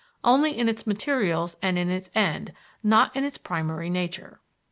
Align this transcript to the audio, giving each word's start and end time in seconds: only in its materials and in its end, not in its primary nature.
only 0.23 0.57
in 0.57 0.67
its 0.67 0.87
materials 0.87 1.55
and 1.61 1.77
in 1.77 1.91
its 1.91 2.09
end, 2.15 2.53
not 2.81 3.15
in 3.15 3.23
its 3.23 3.37
primary 3.37 3.87
nature. 3.87 4.39